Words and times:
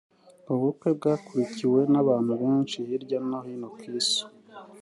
ubukwe 0.53 0.89
bwakurikiwe 0.97 1.79
n’abantu 1.93 2.33
benshi 2.41 2.77
hirya 2.87 3.19
no 3.29 3.39
hino 3.45 3.67
ku 3.77 3.83
isi 3.99 4.21